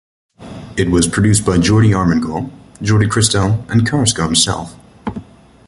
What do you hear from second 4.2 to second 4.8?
himself.